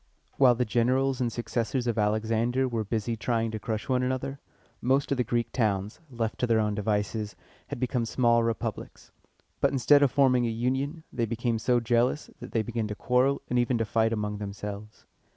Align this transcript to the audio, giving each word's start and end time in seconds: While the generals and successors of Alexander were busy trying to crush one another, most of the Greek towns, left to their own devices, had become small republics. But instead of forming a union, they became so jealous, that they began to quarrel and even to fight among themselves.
While 0.37 0.55
the 0.55 0.65
generals 0.65 1.21
and 1.21 1.31
successors 1.31 1.85
of 1.85 1.95
Alexander 1.99 2.67
were 2.67 2.83
busy 2.83 3.15
trying 3.15 3.51
to 3.51 3.59
crush 3.59 3.87
one 3.87 4.01
another, 4.01 4.39
most 4.81 5.11
of 5.11 5.17
the 5.19 5.23
Greek 5.23 5.51
towns, 5.51 5.99
left 6.09 6.39
to 6.39 6.47
their 6.47 6.59
own 6.59 6.73
devices, 6.73 7.35
had 7.67 7.79
become 7.79 8.07
small 8.07 8.41
republics. 8.41 9.11
But 9.59 9.71
instead 9.73 10.01
of 10.01 10.09
forming 10.09 10.47
a 10.47 10.49
union, 10.49 11.03
they 11.13 11.27
became 11.27 11.59
so 11.59 11.79
jealous, 11.79 12.31
that 12.39 12.51
they 12.51 12.63
began 12.63 12.87
to 12.87 12.95
quarrel 12.95 13.43
and 13.47 13.59
even 13.59 13.77
to 13.77 13.85
fight 13.85 14.11
among 14.11 14.39
themselves. 14.39 15.05